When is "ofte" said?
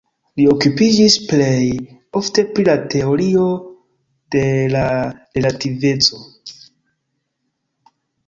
2.19-2.43